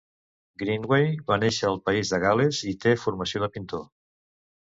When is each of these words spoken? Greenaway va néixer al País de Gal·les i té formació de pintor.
Greenaway 0.61 1.11
va 1.31 1.37
néixer 1.41 1.67
al 1.69 1.77
País 1.89 2.13
de 2.15 2.21
Gal·les 2.25 2.63
i 2.73 2.75
té 2.87 2.95
formació 3.05 3.45
de 3.45 3.51
pintor. 3.59 3.87